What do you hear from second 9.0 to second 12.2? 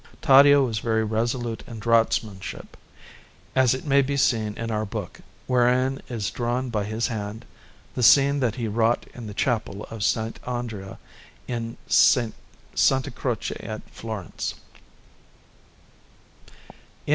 in the Chapel of S. Andrea, in S.